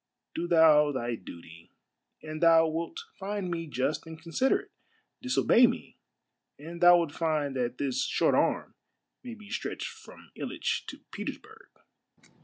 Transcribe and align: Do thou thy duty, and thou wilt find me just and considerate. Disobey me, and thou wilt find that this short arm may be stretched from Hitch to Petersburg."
Do 0.33 0.47
thou 0.47 0.91
thy 0.91 1.13
duty, 1.13 1.69
and 2.23 2.41
thou 2.41 2.67
wilt 2.67 3.01
find 3.19 3.51
me 3.51 3.67
just 3.67 4.07
and 4.07 4.19
considerate. 4.19 4.71
Disobey 5.21 5.67
me, 5.67 5.95
and 6.57 6.81
thou 6.81 6.97
wilt 6.97 7.11
find 7.11 7.55
that 7.55 7.77
this 7.77 8.03
short 8.03 8.33
arm 8.33 8.73
may 9.23 9.35
be 9.35 9.51
stretched 9.51 9.87
from 9.89 10.31
Hitch 10.33 10.87
to 10.87 11.01
Petersburg." 11.11 11.67